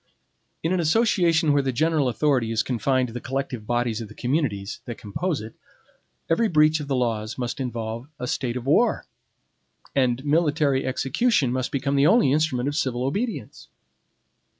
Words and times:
In 0.63 0.73
an 0.73 0.79
association 0.79 1.53
where 1.53 1.61
the 1.61 1.71
general 1.71 2.09
authority 2.09 2.51
is 2.51 2.63
confined 2.63 3.09
to 3.09 3.13
the 3.13 3.21
collective 3.21 3.67
bodies 3.67 4.01
of 4.01 4.07
the 4.07 4.15
communities, 4.15 4.81
that 4.85 4.97
compose 4.97 5.41
it, 5.41 5.53
every 6.27 6.47
breach 6.47 6.79
of 6.79 6.87
the 6.87 6.95
laws 6.95 7.37
must 7.37 7.59
involve 7.59 8.07
a 8.17 8.25
state 8.25 8.57
of 8.57 8.65
war; 8.65 9.05
and 9.95 10.25
military 10.25 10.87
execution 10.87 11.51
must 11.51 11.71
become 11.71 11.95
the 11.95 12.07
only 12.07 12.31
instrument 12.31 12.67
of 12.67 12.75
civil 12.75 13.03
obedience. 13.03 13.67